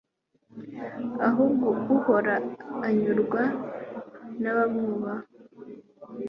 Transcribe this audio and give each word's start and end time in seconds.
uhubwo 1.27 1.69
uhoraho 1.95 2.73
anyurwa 2.87 3.41
n'abamwubaha 4.41 5.25